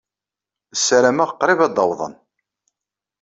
Ssarameɣ 0.79 1.29
qrib 1.39 1.59
ad 1.65 1.71
d-awḍen. 1.75 2.13